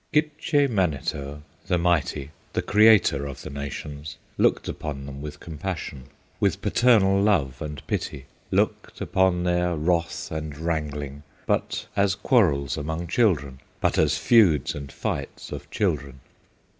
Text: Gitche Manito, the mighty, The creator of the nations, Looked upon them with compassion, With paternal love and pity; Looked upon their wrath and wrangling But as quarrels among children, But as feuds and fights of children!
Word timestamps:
Gitche 0.11 0.67
Manito, 0.67 1.43
the 1.67 1.77
mighty, 1.77 2.31
The 2.53 2.63
creator 2.63 3.27
of 3.27 3.43
the 3.43 3.51
nations, 3.51 4.17
Looked 4.35 4.67
upon 4.67 5.05
them 5.05 5.21
with 5.21 5.39
compassion, 5.39 6.05
With 6.39 6.59
paternal 6.63 7.21
love 7.21 7.61
and 7.61 7.85
pity; 7.85 8.25
Looked 8.49 8.99
upon 8.99 9.43
their 9.43 9.75
wrath 9.75 10.31
and 10.31 10.57
wrangling 10.57 11.21
But 11.45 11.85
as 11.95 12.15
quarrels 12.15 12.77
among 12.77 13.09
children, 13.09 13.59
But 13.79 13.99
as 13.99 14.17
feuds 14.17 14.73
and 14.73 14.91
fights 14.91 15.51
of 15.51 15.69
children! 15.69 16.21